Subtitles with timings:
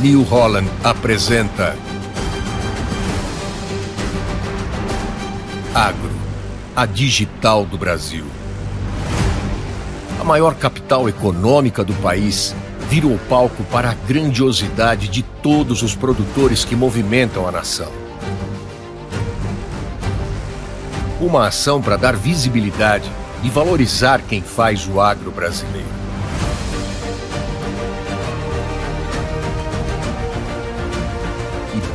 [0.00, 1.76] New Holland apresenta
[5.72, 6.10] Agro,
[6.74, 8.24] a digital do Brasil.
[10.20, 12.54] A maior capital econômica do país
[12.90, 17.90] vira o palco para a grandiosidade de todos os produtores que movimentam a nação.
[21.20, 23.10] Uma ação para dar visibilidade
[23.44, 26.03] e valorizar quem faz o agro brasileiro.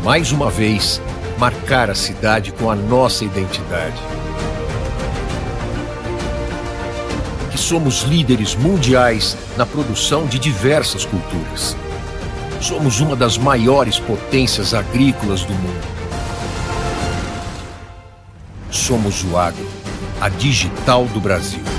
[0.03, 1.01] Mais uma vez,
[1.37, 4.01] marcar a cidade com a nossa identidade.
[7.51, 11.75] Que somos líderes mundiais na produção de diversas culturas.
[12.61, 15.87] Somos uma das maiores potências agrícolas do mundo.
[18.71, 19.67] Somos o agro,
[20.21, 21.78] a digital do Brasil.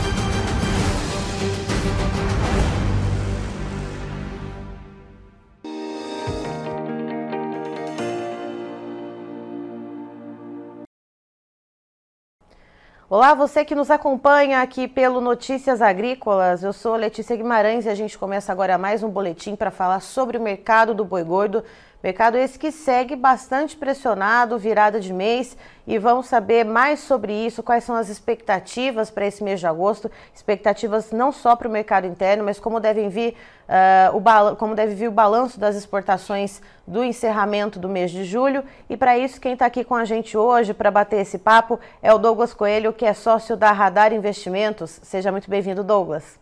[13.13, 16.63] Olá, você que nos acompanha aqui pelo Notícias Agrícolas.
[16.63, 20.39] Eu sou Letícia Guimarães e a gente começa agora mais um boletim para falar sobre
[20.39, 21.65] o mercado do boi gordo.
[22.03, 25.55] Mercado esse que segue bastante pressionado, virada de mês,
[25.87, 30.11] e vamos saber mais sobre isso, quais são as expectativas para esse mês de agosto,
[30.35, 33.37] expectativas não só para o mercado interno, mas como devem vir
[33.69, 38.65] uh, o como deve vir o balanço das exportações do encerramento do mês de julho.
[38.89, 42.13] E para isso, quem está aqui com a gente hoje para bater esse papo é
[42.15, 45.01] o Douglas Coelho, que é sócio da Radar Investimentos.
[45.03, 46.41] Seja muito bem-vindo, Douglas.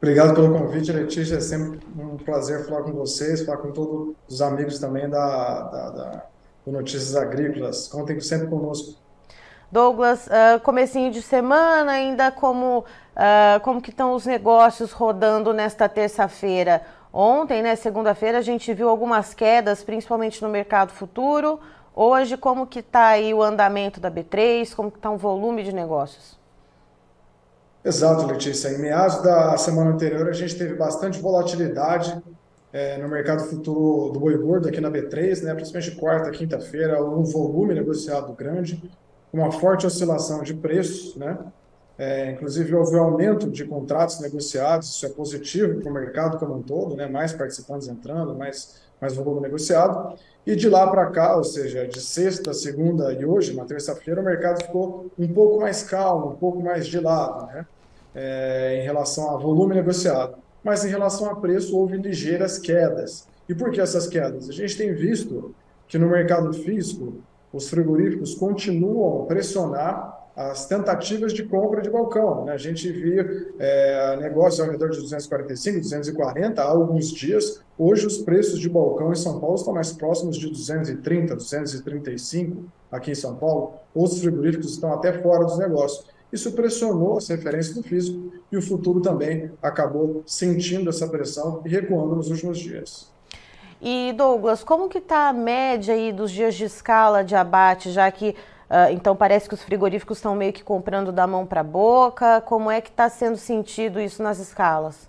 [0.00, 1.36] Obrigado pelo convite, Letícia.
[1.36, 5.90] É sempre um prazer falar com vocês, falar com todos os amigos também da, da,
[5.90, 6.26] da
[6.64, 7.88] do Notícias Agrícolas.
[7.88, 8.94] Contem sempre conosco.
[9.70, 15.88] Douglas, uh, comecinho de semana, ainda como, uh, como que estão os negócios rodando nesta
[15.88, 16.82] terça-feira?
[17.12, 21.58] Ontem, né, segunda-feira, a gente viu algumas quedas, principalmente no mercado futuro.
[21.94, 24.74] Hoje, como que está aí o andamento da B3?
[24.74, 26.37] Como que está o volume de negócios?
[27.84, 28.68] Exato, Letícia.
[28.68, 32.20] Em meados da semana anterior, a gente teve bastante volatilidade
[32.72, 37.22] é, no mercado futuro do boi gordo aqui na B3, né, principalmente quarta, quinta-feira, um
[37.24, 38.82] volume negociado grande,
[39.32, 41.38] uma forte oscilação de preços, né?
[41.98, 46.54] É, inclusive houve um aumento de contratos negociados, isso é positivo para o mercado como
[46.54, 47.08] um todo, né?
[47.08, 50.16] mais participantes entrando, mais, mais volume negociado.
[50.48, 54.24] E de lá para cá, ou seja, de sexta, segunda e hoje, na terça-feira, o
[54.24, 57.46] mercado ficou um pouco mais calmo, um pouco mais de lado.
[57.46, 57.66] Né?
[58.14, 63.28] é, em relação a volume negociado, mas em relação a preço houve ligeiras quedas.
[63.48, 64.48] E por que essas quedas?
[64.48, 65.54] A gente tem visto
[65.86, 67.14] que no mercado físico
[67.52, 72.44] os frigoríficos continuam a pressionar as tentativas de compra de balcão.
[72.44, 72.52] Né?
[72.52, 77.60] A gente via é, negócios ao redor de 245, 240 há alguns dias.
[77.76, 82.62] Hoje os preços de balcão em São Paulo estão mais próximos de 230, 235
[82.92, 83.74] aqui em São Paulo.
[83.92, 86.06] Outros frigoríficos estão até fora dos negócios.
[86.32, 91.68] Isso pressionou as referências do físico e o futuro também acabou sentindo essa pressão e
[91.68, 93.10] recuando nos últimos dias.
[93.82, 98.08] E Douglas, como que está a média aí dos dias de escala de abate, já
[98.10, 98.36] que
[98.70, 102.40] uh, então parece que os frigoríficos estão meio que comprando da mão para a boca?
[102.42, 105.08] Como é que está sendo sentido isso nas escalas?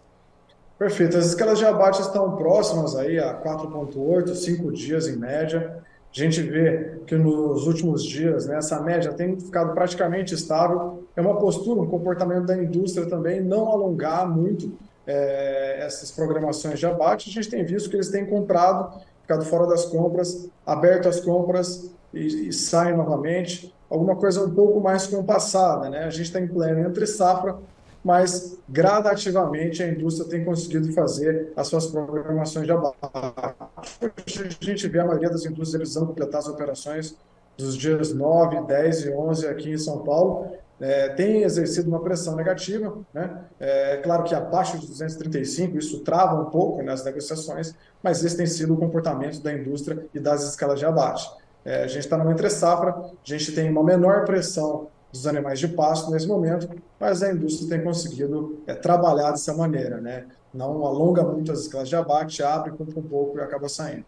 [0.80, 1.18] Perfeito.
[1.18, 5.84] As escalas de abate estão próximas aí a 4,8, 5 dias em média.
[6.12, 11.04] A gente vê que nos últimos dias né, essa média tem ficado praticamente estável.
[11.18, 14.72] É uma postura, um comportamento da indústria também não alongar muito
[15.06, 17.30] é, essas programações de abate.
[17.30, 21.92] A gente tem visto que eles têm comprado, ficado fora das compras, aberto as compras
[22.14, 23.74] e, e saem novamente.
[23.90, 25.90] Alguma coisa um pouco mais compassada.
[25.90, 26.04] Né?
[26.04, 27.58] A gente está em pleno entre safra,
[28.04, 32.98] mas gradativamente a indústria tem conseguido fazer as suas programações de abate.
[33.02, 37.16] A gente vê a maioria das indústrias precisando completar as operações
[37.60, 40.48] dos dias 9, 10 e 11 aqui em São Paulo,
[40.80, 42.98] é, tem exercido uma pressão negativa.
[43.14, 43.38] Né?
[43.60, 48.46] É claro que abaixo de 235 isso trava um pouco nas negociações, mas esse tem
[48.46, 51.30] sido o comportamento da indústria e das escalas de abate.
[51.66, 55.60] É, a gente está numa entre safra, a gente tem uma menor pressão dos animais
[55.60, 56.70] de pasto nesse momento,
[57.00, 60.26] mas a indústria tem conseguido é, trabalhar dessa maneira, né?
[60.54, 64.06] Não alonga muito as escalas de abate, abre, compra um pouco e acaba saindo.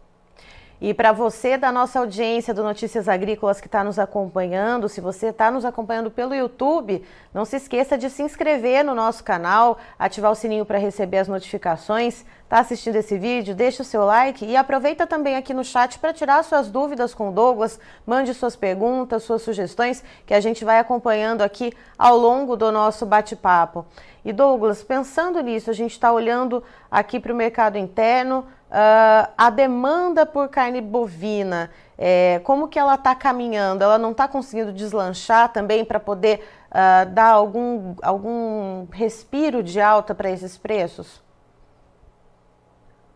[0.84, 5.28] E para você da nossa audiência do Notícias Agrícolas que está nos acompanhando, se você
[5.28, 10.32] está nos acompanhando pelo YouTube, não se esqueça de se inscrever no nosso canal, ativar
[10.32, 12.24] o sininho para receber as notificações.
[12.42, 16.12] Está assistindo esse vídeo, deixa o seu like e aproveita também aqui no chat para
[16.12, 20.80] tirar suas dúvidas com o Douglas, mande suas perguntas, suas sugestões, que a gente vai
[20.80, 23.86] acompanhando aqui ao longo do nosso bate-papo.
[24.24, 29.50] E Douglas, pensando nisso, a gente está olhando aqui para o mercado interno, uh, a
[29.50, 33.84] demanda por carne bovina, é, como que ela está caminhando?
[33.84, 36.40] Ela não está conseguindo deslanchar também para poder
[36.70, 41.22] uh, dar algum, algum respiro de alta para esses preços?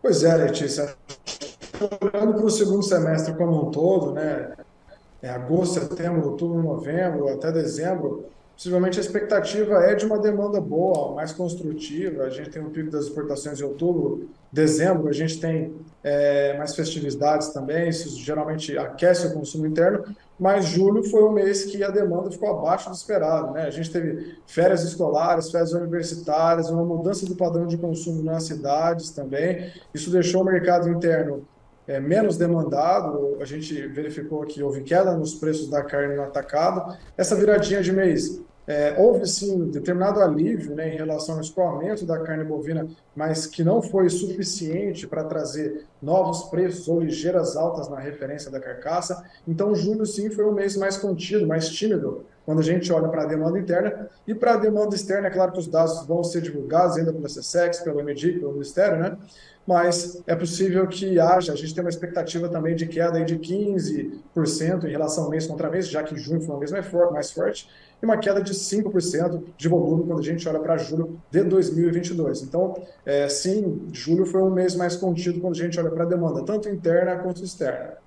[0.01, 0.95] Pois é, Letícia.
[2.01, 4.53] Olhando para o segundo semestre como um todo, né,
[5.21, 8.25] é agosto, setembro, outubro, novembro, até dezembro,
[8.57, 12.23] Possivelmente a expectativa é de uma demanda boa, mais construtiva.
[12.23, 16.75] A gente tem um pico das exportações em outubro, dezembro, a gente tem é, mais
[16.75, 20.03] festividades também, isso geralmente aquece o consumo interno,
[20.39, 23.51] mas julho foi o mês que a demanda ficou abaixo do esperado.
[23.51, 23.61] Né?
[23.61, 29.11] A gente teve férias escolares, férias universitárias, uma mudança do padrão de consumo nas cidades
[29.11, 29.71] também.
[29.93, 31.45] Isso deixou o mercado interno
[31.87, 36.97] é, menos demandado, a gente verificou que houve queda nos preços da carne no atacado.
[37.15, 42.19] Essa viradinha de mês é, houve sim determinado alívio né, em relação ao escoamento da
[42.19, 42.85] carne bovina,
[43.15, 48.59] mas que não foi suficiente para trazer novos preços ou ligeiras altas na referência da
[48.59, 49.23] carcaça.
[49.47, 53.23] Então, julho sim foi um mês mais contido, mais tímido, quando a gente olha para
[53.23, 54.09] a demanda interna.
[54.25, 57.27] E para a demanda externa, é claro que os dados vão ser divulgados ainda pela
[57.27, 59.17] SESEX, pelo MDIC, pelo Ministério, né?
[59.67, 64.85] mas é possível que haja, a gente tem uma expectativa também de queda de 15%
[64.85, 67.69] em relação mês contra mês, já que junho foi um mês mais forte,
[68.01, 72.43] e uma queda de 5% de volume quando a gente olha para julho de 2022.
[72.43, 76.07] Então, é, sim, julho foi um mês mais contido quando a gente olha para a
[76.07, 77.97] demanda, tanto interna quanto externa.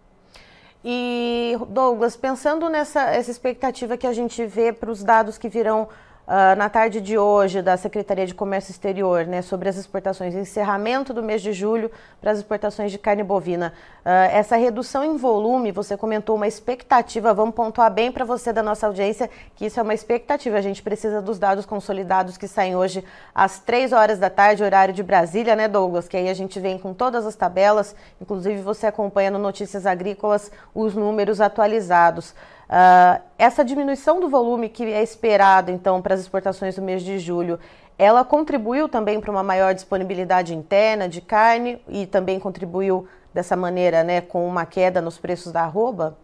[0.85, 5.88] E, Douglas, pensando nessa essa expectativa que a gente vê para os dados que virão
[6.26, 11.12] uh, na tarde de hoje da Secretaria de Comércio Exterior, né, sobre as exportações, encerramento
[11.12, 11.90] do mês de julho
[12.20, 13.72] para as exportações de carne bovina.
[14.00, 18.62] Uh, essa redução em volume, você comentou uma expectativa, vamos pontuar bem para você da
[18.62, 20.56] nossa audiência que isso é uma expectativa.
[20.56, 24.94] A gente precisa dos dados consolidados que saem hoje às três horas da tarde, horário
[24.94, 26.08] de Brasília, né, Douglas?
[26.08, 30.50] Que aí a gente vem com todas as tabelas, inclusive você acompanha no Notícias Agrícolas
[30.75, 32.34] os números atualizados.
[32.70, 37.19] Uh, essa diminuição do volume que é esperada, então, para as exportações do mês de
[37.19, 37.58] julho,
[37.99, 44.05] ela contribuiu também para uma maior disponibilidade interna de carne e também contribuiu dessa maneira,
[44.05, 46.17] né, com uma queda nos preços da arroba?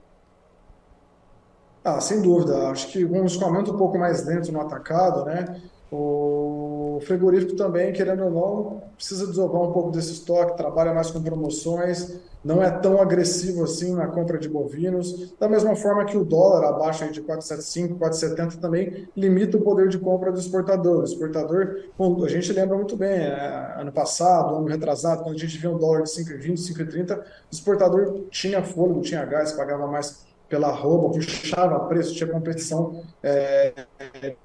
[1.84, 2.68] Ah, sem dúvida.
[2.68, 5.60] Acho que um escoamento um pouco mais lento no atacado, né?
[5.90, 11.22] O frigorífico também, querendo ou não, precisa desovar um pouco desse estoque, trabalha mais com
[11.22, 15.34] promoções, não é tão agressivo assim na compra de bovinos.
[15.36, 19.98] Da mesma forma que o dólar abaixo de 4,75, 4,70 também limita o poder de
[19.98, 21.00] compra do exportador.
[21.00, 21.82] O exportador,
[22.24, 25.76] a gente lembra muito bem, é, ano passado, ano retrasado, quando a gente via um
[25.76, 31.80] dólar de 5,20, 5,30, o exportador tinha fôlego, tinha gás, pagava mais pela roupa, puxava
[31.86, 33.72] preço, tinha competição é,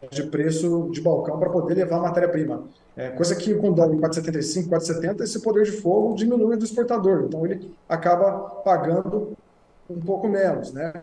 [0.09, 2.63] de preço de balcão para poder levar a matéria-prima.
[2.95, 7.25] É, coisa que com dólar em 4,75, 4,70, esse poder de fogo diminui do exportador,
[7.27, 9.37] então ele acaba pagando
[9.89, 10.93] um pouco menos, né?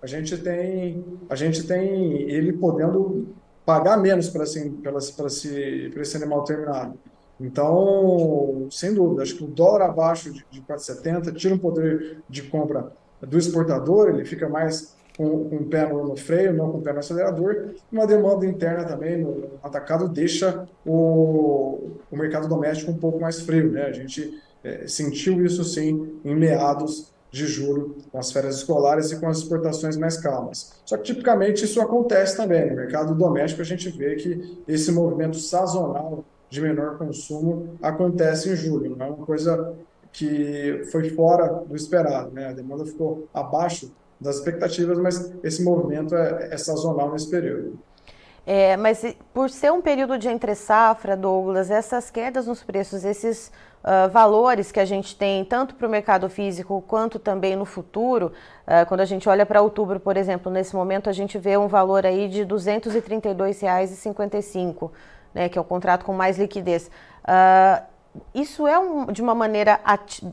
[0.00, 3.34] A gente tem, a gente tem ele podendo
[3.64, 4.80] pagar menos para assim,
[5.26, 6.98] esse, esse animal terminado.
[7.40, 12.42] Então, sem dúvida, acho que o dólar abaixo de, de 4,70 tira um poder de
[12.42, 12.92] compra
[13.26, 16.82] do exportador, ele fica mais com, com o pé no, no, freio, não com o
[16.82, 17.74] pé no acelerador.
[17.90, 23.70] Uma demanda interna também no atacado deixa o, o mercado doméstico um pouco mais frio.
[23.70, 23.82] Né?
[23.82, 29.18] A gente é, sentiu isso sim em meados de julho, com as férias escolares e
[29.18, 30.74] com as exportações mais calmas.
[30.84, 32.68] Só que tipicamente isso acontece também.
[32.68, 38.56] No mercado doméstico a gente vê que esse movimento sazonal de menor consumo acontece em
[38.56, 38.94] julho.
[38.94, 39.74] Não é uma coisa
[40.12, 42.30] que foi fora do esperado.
[42.32, 42.48] Né?
[42.48, 43.90] A demanda ficou abaixo
[44.20, 47.76] das expectativas, mas esse movimento é, é sazonal nesse período.
[48.44, 53.52] É, mas por ser um período de entre safra, Douglas, essas quedas nos preços, esses
[53.84, 58.32] uh, valores que a gente tem tanto para o mercado físico quanto também no futuro,
[58.66, 61.68] uh, quando a gente olha para outubro, por exemplo, nesse momento a gente vê um
[61.68, 64.90] valor aí de R$ 232,55,
[65.32, 66.90] né, que é o contrato com mais liquidez.
[67.22, 67.91] Uh,
[68.34, 69.80] isso é um, de uma maneira,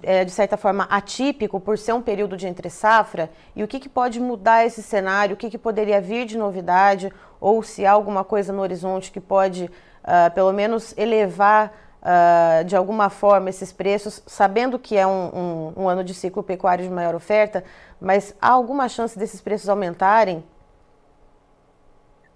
[0.03, 3.29] é, de certa forma, atípico por ser um período de entre-safra?
[3.55, 5.33] E o que, que pode mudar esse cenário?
[5.33, 7.11] O que, que poderia vir de novidade?
[7.39, 12.75] Ou se há alguma coisa no horizonte que pode, uh, pelo menos, elevar uh, de
[12.75, 16.91] alguma forma esses preços, sabendo que é um, um, um ano de ciclo pecuário de
[16.91, 17.63] maior oferta,
[17.99, 20.43] mas há alguma chance desses preços aumentarem?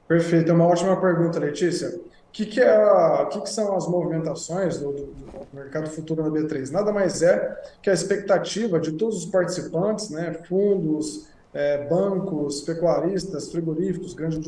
[0.08, 1.90] Perfeito, é uma ótima pergunta, Letícia.
[2.34, 6.72] Que, que, é, que, que são as movimentações do, do, do, mercado futuro na B3?
[6.72, 13.52] Nada mais é que a expectativa de todos os participantes, né, fundos, é, bancos, pecuaristas,
[13.52, 14.40] frigoríficos, grandes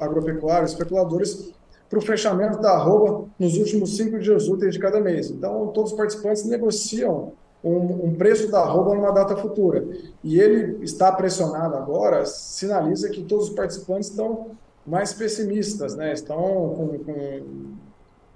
[0.00, 1.52] agropecuários, especuladores,
[1.90, 5.30] para o fechamento da arroba nos últimos cinco dias úteis de cada mês.
[5.30, 7.32] Então, todos os participantes negociam
[7.62, 9.86] um, um, preço da arroba numa data futura.
[10.22, 14.52] E ele está pressionado agora, sinaliza que todos os participantes estão
[14.86, 16.12] mais pessimistas, né?
[16.12, 17.42] estão com, com,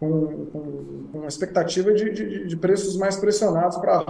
[0.01, 4.05] com, com, uma expectativa de, de, de preços mais pressionados para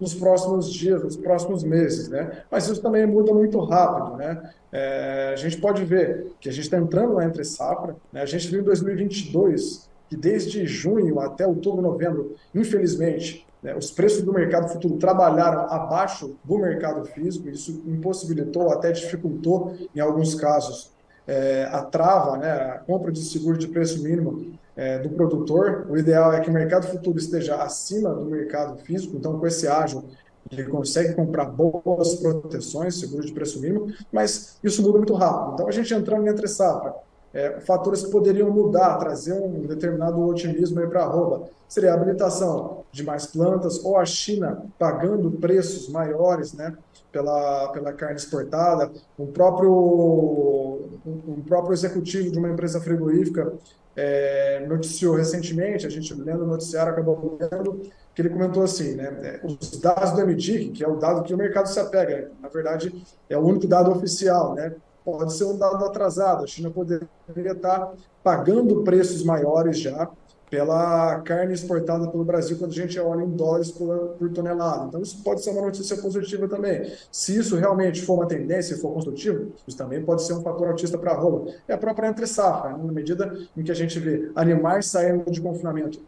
[0.00, 2.44] nos próximos dias, nos próximos meses, né?
[2.50, 4.52] Mas isso também muda muito rápido, né?
[4.70, 8.22] É, a gente pode ver que a gente está entrando na entre safra, né?
[8.22, 13.46] A gente viu em 2022 que desde junho até outubro, novembro, infelizmente,
[13.76, 20.00] os preços do mercado futuro trabalharam abaixo do mercado físico, isso impossibilitou, até dificultou, em
[20.00, 20.92] alguns casos,
[21.26, 25.86] é, a trava, né, a compra de seguro de preço mínimo é, do produtor.
[25.90, 29.66] O ideal é que o mercado futuro esteja acima do mercado físico, então, com esse
[29.66, 30.04] ágio,
[30.50, 35.54] ele consegue comprar boas proteções, seguro de preço mínimo, mas isso muda muito rápido.
[35.54, 36.94] Então, a gente entrando entre safra,
[37.34, 41.50] é, fatores que poderiam mudar, trazer um determinado otimismo para a arroba.
[41.68, 46.76] Seria a habilitação de mais plantas ou a China pagando preços maiores né,
[47.12, 48.90] pela, pela carne exportada.
[49.16, 53.52] O próprio, um próprio executivo de uma empresa frigorífica
[53.96, 57.82] é, noticiou recentemente, a gente lendo o noticiário acabou vendo,
[58.14, 61.34] que ele comentou assim, né, é, os dados do MDIC, que é o dado que
[61.34, 64.72] o mercado se apega, na verdade é o único dado oficial, né,
[65.04, 66.44] pode ser um dado atrasado.
[66.44, 67.08] A China poderia
[67.52, 70.08] estar pagando preços maiores já
[70.50, 74.86] pela carne exportada pelo Brasil quando a gente olha em dólares por, por, tonelada.
[74.86, 76.90] Então, isso pode ser uma notícia positiva também.
[77.10, 80.68] Se isso realmente for uma tendência e for construtivo, isso também pode ser um fator
[80.68, 81.52] autista para a arroba.
[81.66, 82.82] É a própria entre safra, né?
[82.82, 86.00] na medida em que a gente vê animais saindo de confinamento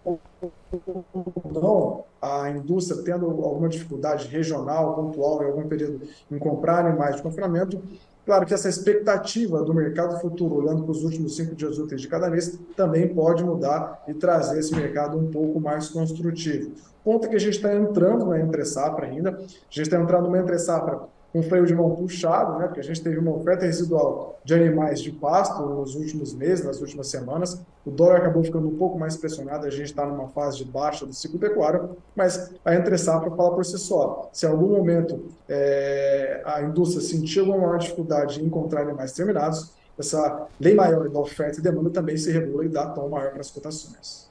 [1.53, 7.23] não, a indústria tendo alguma dificuldade regional, pontual, em algum período, em comprar animais de
[7.23, 7.83] confinamento,
[8.25, 12.09] Claro que essa expectativa do mercado futuro, olhando para os últimos cinco dias úteis de
[12.09, 16.73] cada mês, também pode mudar e trazer esse mercado um pouco mais construtivo.
[17.03, 20.39] Ponto que a gente está entrando na entre safra ainda, a gente está entrando numa
[20.39, 21.01] entre safra
[21.33, 25.01] com freio de mão puxado, né, porque a gente teve uma oferta residual de animais
[25.01, 27.61] de pasto nos últimos meses, nas últimas semanas.
[27.87, 31.07] O dólar acabou ficando um pouco mais pressionado, a gente está numa fase de baixa
[31.07, 34.29] do ciclo pecuário, mas a entre safra fala por si só.
[34.33, 39.73] Se em algum momento é, a indústria sentir alguma maior dificuldade em encontrar animais terminados,
[39.99, 43.41] essa lei maior da oferta e demanda também se regula e dá tom maior para
[43.41, 44.30] as cotações.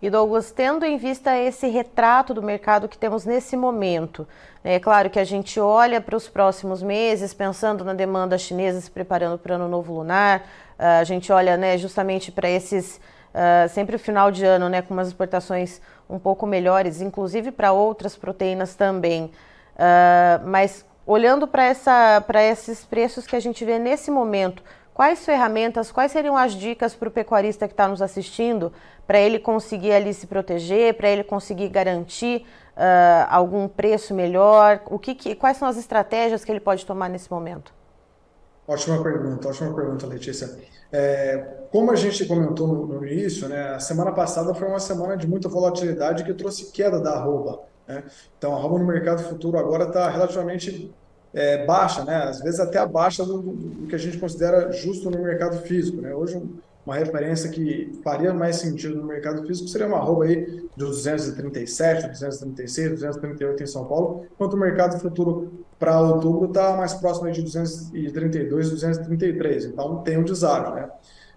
[0.00, 4.28] E Douglas, tendo em vista esse retrato do mercado que temos nesse momento,
[4.62, 8.80] né, é claro que a gente olha para os próximos meses, pensando na demanda chinesa,
[8.80, 10.40] se preparando para o ano novo lunar,
[10.78, 13.00] uh, a gente olha né, justamente para esses,
[13.32, 17.72] uh, sempre o final de ano, né, com umas exportações um pouco melhores, inclusive para
[17.72, 19.32] outras proteínas também.
[19.76, 24.62] Uh, mas olhando para esses preços que a gente vê nesse momento,
[24.96, 28.72] Quais ferramentas, quais seriam as dicas para o pecuarista que está nos assistindo
[29.06, 32.44] para ele conseguir ali se proteger, para ele conseguir garantir
[32.76, 34.80] uh, algum preço melhor?
[34.86, 37.72] O que, que, quais são as estratégias que ele pode tomar nesse momento?
[38.66, 40.58] Ótima pergunta, ótima pergunta, Letícia.
[40.92, 45.16] É, como a gente comentou no, no, início, né, a semana passada foi uma semana
[45.16, 47.60] de muita volatilidade que trouxe queda da arroba.
[47.86, 48.02] Né?
[48.36, 50.92] Então, a arroba no mercado futuro agora está relativamente
[51.32, 52.16] é, baixa, né?
[52.16, 56.00] às vezes até abaixo do, do, que a gente considera justo no mercado físico.
[56.00, 56.14] Né?
[56.14, 56.42] Hoje,
[56.86, 62.06] uma referência que faria mais sentido no mercado físico seria uma arroba aí de 237,
[62.06, 67.42] 236, 238 em São Paulo, enquanto o mercado futuro para outubro está mais próximo de
[67.42, 69.64] 232, 233.
[69.64, 70.74] Então, tem um deságio.
[70.74, 70.88] Né?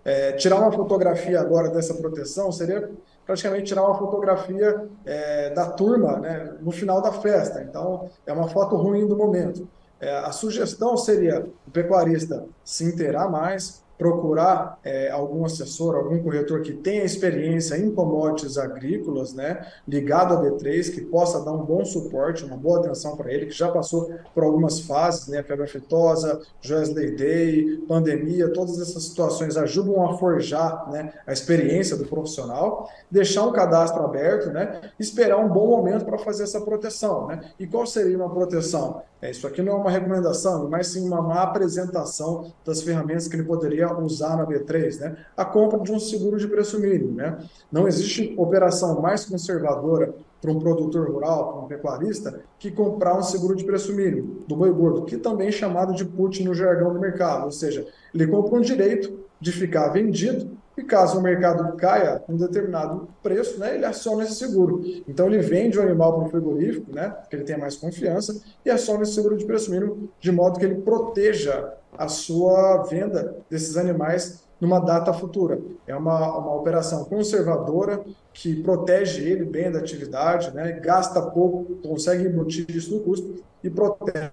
[0.06, 2.90] É, tirar uma fotografia agora dessa proteção seria
[3.26, 7.62] praticamente tirar uma fotografia é, da turma né, no final da festa.
[7.64, 9.68] Então, é uma foto ruim do momento.
[10.00, 16.62] É, a sugestão seria o pecuarista se inteirar mais, procurar é, algum assessor, algum corretor
[16.62, 21.84] que tenha experiência em commodities agrícolas, né, ligado a B3, que possa dar um bom
[21.84, 26.42] suporte, uma boa atenção para ele, que já passou por algumas fases, né, febre aftosa,
[26.62, 33.44] Joesley Day, pandemia, todas essas situações ajudam a forjar né, a experiência do profissional, deixar
[33.44, 37.28] um cadastro aberto, né, esperar um bom momento para fazer essa proteção.
[37.28, 37.42] Né?
[37.60, 39.02] E qual seria uma proteção?
[39.22, 43.36] É, isso aqui não é uma recomendação, mas sim uma, uma apresentação das ferramentas que
[43.36, 45.18] ele poderia usar na B3, né?
[45.36, 47.38] A compra de um seguro de preço mínimo, né?
[47.70, 53.24] Não existe operação mais conservadora para um produtor rural, para um pecuarista, que comprar um
[53.24, 56.94] seguro de preço mínimo do boi gordo, que também é chamado de put no jargão
[56.94, 61.76] do mercado, ou seja, ele compra um direito de ficar vendido e caso o mercado
[61.76, 64.82] caia um determinado preço, né, ele aciona esse seguro.
[65.08, 68.70] Então ele vende o animal para o frigorífico, né, que ele tenha mais confiança, e
[68.70, 73.76] aciona esse seguro de preço mínimo de modo que ele proteja a sua venda desses
[73.76, 75.60] animais numa data futura.
[75.88, 78.02] É uma, uma operação conservadora
[78.34, 83.70] que protege ele bem da atividade, né, gasta pouco, consegue embutir isso no custo e
[83.70, 84.32] protege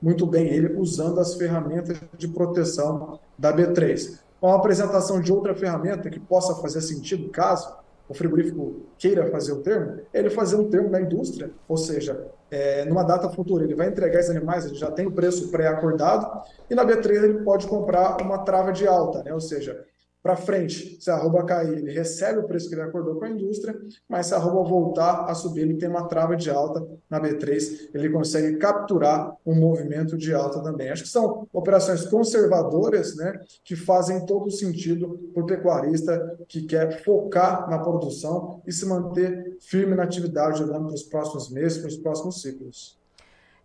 [0.00, 6.08] muito bem ele usando as ferramentas de proteção da B3 uma apresentação de outra ferramenta
[6.08, 10.90] que possa fazer sentido, caso o frigorífico queira fazer o termo, ele fazer um termo
[10.90, 14.90] da indústria, ou seja, é, numa data futura, ele vai entregar esses animais, ele já
[14.90, 19.32] tem o preço pré-acordado, e na B3 ele pode comprar uma trava de alta, né?
[19.32, 19.84] ou seja,
[20.22, 23.30] para frente, se a arroba cair, ele recebe o preço que ele acordou com a
[23.30, 23.74] indústria,
[24.06, 27.88] mas se a arroba voltar a subir, ele tem uma trava de alta na B3,
[27.94, 30.90] ele consegue capturar um movimento de alta também.
[30.90, 37.02] Acho que são operações conservadoras, né, que fazem todo sentido para o pecuarista que quer
[37.02, 41.88] focar na produção e se manter firme na atividade olhando para os próximos meses, para
[41.88, 42.99] os próximos ciclos.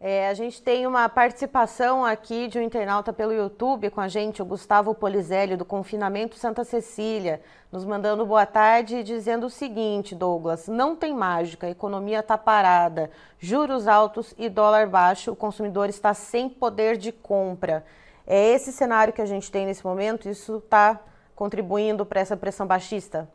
[0.07, 4.39] É, a gente tem uma participação aqui de um internauta pelo YouTube com a gente,
[4.39, 10.13] o Gustavo Polizelli, do Confinamento Santa Cecília, nos mandando boa tarde e dizendo o seguinte,
[10.13, 13.09] Douglas: não tem mágica, a economia está parada,
[13.39, 17.83] juros altos e dólar baixo, o consumidor está sem poder de compra.
[18.27, 20.29] É esse cenário que a gente tem nesse momento?
[20.29, 21.01] Isso está
[21.35, 23.27] contribuindo para essa pressão baixista?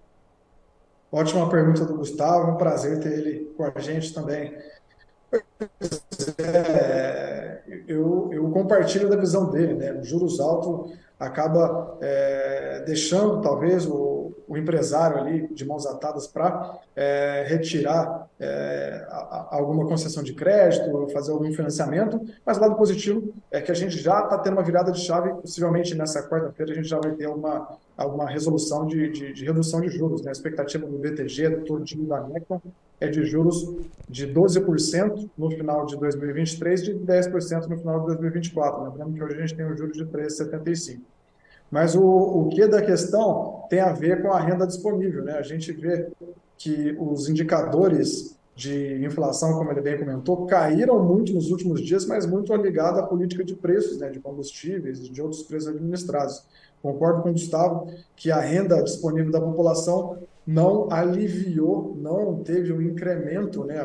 [1.11, 4.55] Ótima pergunta do Gustavo, um prazer ter ele com a gente também.
[6.39, 10.03] É, eu, eu compartilho da visão dele, né?
[10.03, 13.95] Juros altos acaba é, deixando talvez o,
[14.51, 20.35] o, empresário ali de mãos atadas para é, retirar é, a, a alguma concessão de
[20.35, 24.55] crédito, fazer algum financiamento, mas o lado positivo é que a gente já está tendo
[24.55, 28.87] uma virada de chave, possivelmente nessa quarta-feira a gente já vai ter uma, alguma resolução
[28.87, 30.23] de, de, de redução de juros.
[30.23, 30.31] Né?
[30.31, 32.61] A expectativa do BTG, do Tordinho da Necton,
[33.01, 33.67] é de juros
[34.09, 38.85] de 12% no final de 2023 e de 10% no final de 2024.
[38.85, 41.01] Lembrando que hoje a gente tem o juros de 13,75%.
[41.71, 45.23] Mas o, o que da questão tem a ver com a renda disponível.
[45.23, 45.35] Né?
[45.35, 46.09] A gente vê
[46.59, 52.27] que os indicadores de inflação, como ele bem comentou, caíram muito nos últimos dias, mas
[52.27, 56.45] muito ligado à política de preços, né, de combustíveis e de outros preços administrados.
[56.83, 62.83] Concordo com o Gustavo que a renda disponível da população não aliviou, não teve um
[62.83, 63.83] incremento, né,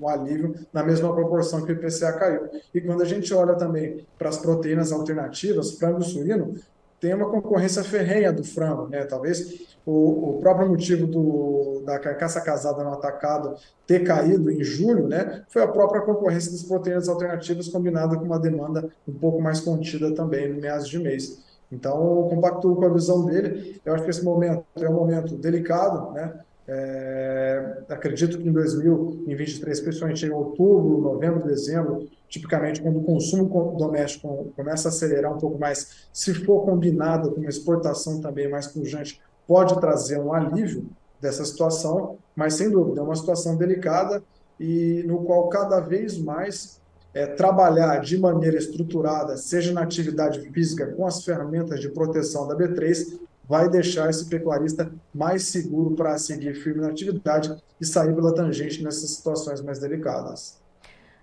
[0.00, 2.48] um, alívio na mesma proporção que o IPCA caiu.
[2.74, 6.54] E quando a gente olha também para as proteínas alternativas, frango suíno,
[7.00, 9.04] tem uma concorrência ferrenha do frango, né?
[9.04, 15.08] Talvez o, o próprio motivo do, da carcaça casada no atacado ter caído em julho,
[15.08, 15.42] né?
[15.48, 20.14] Foi a própria concorrência das proteínas alternativas combinada com uma demanda um pouco mais contida
[20.14, 21.42] também no meados de mês.
[21.72, 23.80] Então, compactuo com a visão dele.
[23.84, 26.40] Eu acho que esse momento é um momento delicado, né?
[26.72, 34.52] É, acredito que em 2023, principalmente em outubro, novembro, dezembro, tipicamente quando o consumo doméstico
[34.54, 39.20] começa a acelerar um pouco mais, se for combinado com uma exportação também mais pujante,
[39.48, 40.86] pode trazer um alívio
[41.20, 44.22] dessa situação, mas sem dúvida é uma situação delicada
[44.60, 46.80] e no qual cada vez mais
[47.12, 52.56] é, trabalhar de maneira estruturada, seja na atividade física com as ferramentas de proteção da
[52.56, 53.18] B3,
[53.50, 58.80] vai deixar esse pecuarista mais seguro para seguir firme na atividade e sair pela tangente
[58.80, 60.56] nessas situações mais delicadas.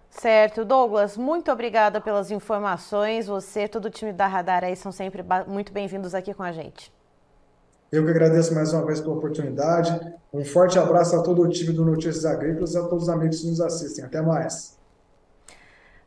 [0.09, 3.27] Certo, Douglas, muito obrigada pelas informações.
[3.27, 6.91] Você, todo o time da Radar aí são sempre muito bem-vindos aqui com a gente.
[7.89, 9.97] Eu que agradeço mais uma vez pela oportunidade.
[10.33, 13.39] Um forte abraço a todo o time do Notícias Agrícolas e a todos os amigos
[13.39, 14.03] que nos assistem.
[14.03, 14.76] Até mais.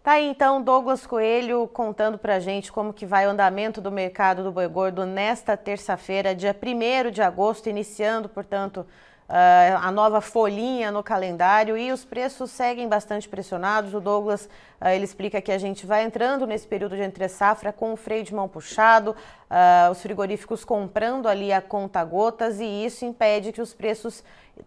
[0.02, 4.42] Tá aí então Douglas Coelho contando pra gente como que vai o andamento do mercado
[4.42, 8.86] do boi gordo nesta terça-feira, dia 1 de agosto, iniciando, portanto,
[9.30, 13.94] Uh, a nova folhinha no calendário e os preços seguem bastante pressionados.
[13.94, 14.46] O Douglas
[14.80, 17.96] uh, ele explica que a gente vai entrando nesse período de entre safra com o
[17.96, 23.52] freio de mão puxado, uh, os frigoríficos comprando ali a conta gotas e isso impede
[23.52, 24.24] que os preços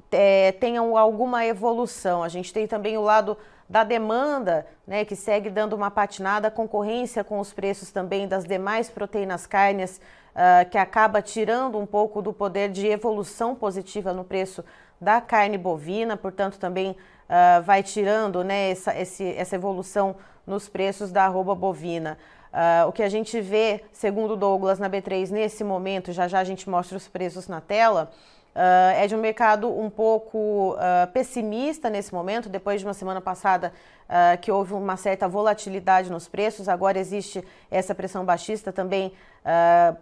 [0.09, 2.23] é, tenham alguma evolução.
[2.23, 3.37] A gente tem também o lado
[3.73, 8.87] da demanda, né, que segue dando uma patinada, concorrência com os preços também das demais
[8.87, 9.99] proteínas carnes,
[10.35, 14.63] uh, que acaba tirando um pouco do poder de evolução positiva no preço
[15.01, 21.11] da carne bovina, portanto também uh, vai tirando né, essa, esse, essa evolução nos preços
[21.11, 22.19] da arroba bovina.
[22.53, 26.43] Uh, o que a gente vê, segundo Douglas na B3 nesse momento, já já a
[26.43, 28.11] gente mostra os preços na tela,
[28.53, 33.19] Uh, é de um mercado um pouco uh, pessimista nesse momento, depois de uma semana
[33.19, 39.11] passada uh, que houve uma certa volatilidade nos preços, agora existe essa pressão baixista também,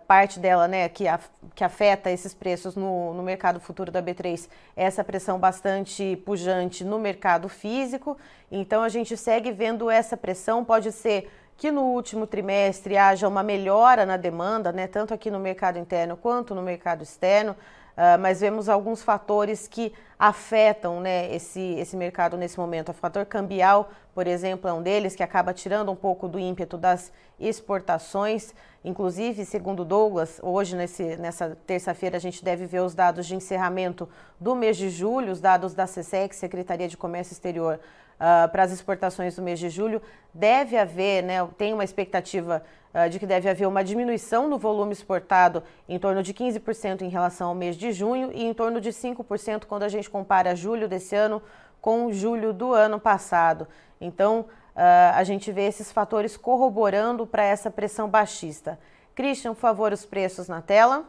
[0.07, 1.19] parte dela né, que, a,
[1.55, 6.99] que afeta esses preços no, no mercado futuro da B3, essa pressão bastante pujante no
[6.99, 8.15] mercado físico.
[8.51, 13.41] Então a gente segue vendo essa pressão, pode ser que no último trimestre haja uma
[13.41, 17.55] melhora na demanda, né, tanto aqui no mercado interno quanto no mercado externo.
[17.91, 22.89] Uh, mas vemos alguns fatores que afetam né, esse, esse mercado nesse momento.
[22.89, 26.77] O fator cambial, por exemplo, é um deles que acaba tirando um pouco do ímpeto
[26.77, 28.53] das exportações.
[28.85, 34.07] Inclusive, segundo Douglas, hoje, nesse, nessa terça-feira, a gente deve ver os dados de encerramento
[34.39, 37.79] do mês de julho, os dados da SESEC, Secretaria de Comércio Exterior,
[38.21, 40.01] uh, para as exportações do mês de julho.
[40.33, 44.93] Deve haver, né, tem uma expectativa uh, de que deve haver uma diminuição no volume
[44.93, 48.91] exportado em torno de 15% em relação ao mês de junho e em torno de
[48.91, 51.41] 5% quando a gente compara julho desse ano
[51.81, 53.67] com julho do ano passado.
[53.99, 54.41] Então,
[54.75, 58.79] uh, a gente vê esses fatores corroborando para essa pressão baixista.
[59.15, 61.05] Christian, por favor, os preços na tela.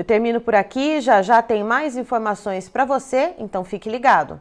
[0.00, 4.40] Eu termino por aqui, já já tem mais informações para você, então fique ligado.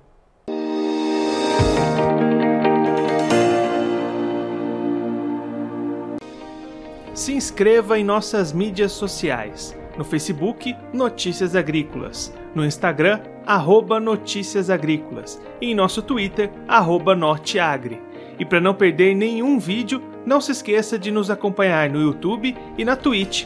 [7.13, 9.77] Se inscreva em nossas mídias sociais.
[9.97, 12.33] No Facebook, Notícias Agrícolas.
[12.55, 15.41] No Instagram, arroba Notícias Agrícolas.
[15.59, 18.01] E em nosso Twitter, arroba Norteagri.
[18.39, 22.85] E para não perder nenhum vídeo, não se esqueça de nos acompanhar no YouTube e
[22.85, 23.45] na Twitch